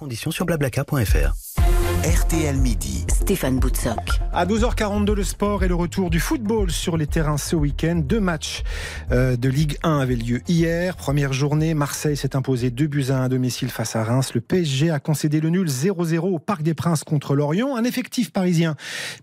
[0.00, 1.49] Conditions sur blablacar.fr.
[2.04, 3.04] RTL Midi.
[3.12, 4.20] Stéphane Boutsock.
[4.32, 8.00] À 12h42, le sport et le retour du football sur les terrains ce week-end.
[8.02, 8.62] Deux matchs
[9.12, 10.96] euh, de Ligue 1 avaient lieu hier.
[10.96, 14.32] Première journée, Marseille s'est imposé 2 buts à 1 à domicile face à Reims.
[14.34, 17.76] Le PSG a concédé le nul 0-0 au Parc des Princes contre Lorient.
[17.76, 18.76] Un effectif parisien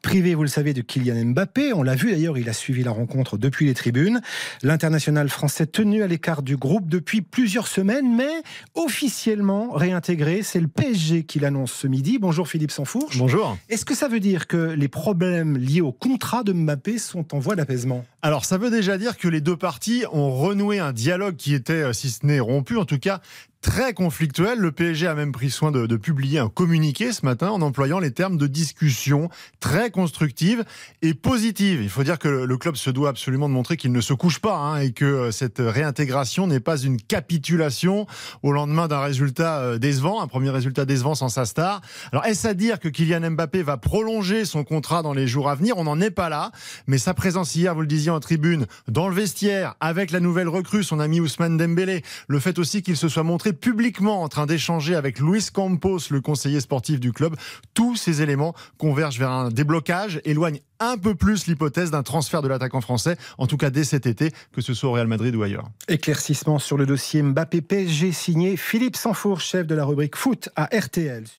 [0.04, 1.74] privé, vous le savez, de Kylian Mbappé.
[1.74, 4.22] On l'a vu d'ailleurs, il a suivi la rencontre depuis les tribunes.
[4.62, 8.44] L'international français tenu à l'écart du groupe depuis plusieurs semaines, mais
[8.76, 10.44] officiellement réintégré.
[10.44, 12.20] C'est le PSG qui l'annonce ce midi.
[12.20, 13.18] Bonjour Philippe Sansfourche.
[13.18, 13.58] Bonjour.
[13.70, 17.40] Est-ce que ça veut dire que les problèmes liés au contrat de Mbappé sont en
[17.40, 18.06] voie d'apaisement?
[18.22, 21.74] Alors ça veut déjà dire que les deux parties ont renoué un dialogue qui était,
[21.74, 23.22] euh, si ce n'est rompu, en tout cas
[23.62, 24.60] très conflictuel.
[24.60, 28.12] Le PSG a même pris soin de, publier un communiqué ce matin en employant les
[28.12, 29.30] termes de discussion
[29.60, 30.64] très constructive
[31.02, 31.82] et positive.
[31.82, 34.40] Il faut dire que le club se doit absolument de montrer qu'il ne se couche
[34.40, 38.06] pas hein, et que euh, cette réintégration n'est pas une capitulation
[38.44, 41.82] au lendemain d'un résultat euh, décevant, un premier résultat décevant sans sa star.
[42.12, 45.56] Alors est-ce à dire que Kylian Mbappé va prolonger son contrat dans les jours à
[45.56, 45.78] venir?
[45.78, 46.52] On n'en est pas là,
[46.86, 50.48] mais sa présence hier, vous le disiez en tribune, dans le vestiaire, avec la nouvelle
[50.48, 54.46] recrue, son ami Ousmane Dembélé, le fait aussi qu'il se soit montré publiquement en train
[54.46, 57.36] d'échanger avec Luis Campos, le conseiller sportif du club.
[57.74, 62.48] Tous ces éléments convergent vers un déblocage, éloignent un peu plus l'hypothèse d'un transfert de
[62.48, 65.44] l'attaquant français, en tout cas dès cet été, que ce soit au Real Madrid ou
[65.44, 65.70] ailleurs.
[65.88, 70.66] Éclaircissement sur le dossier Mbappé PSG signé Philippe Sanfour, chef de la rubrique foot à
[70.66, 71.24] RTL.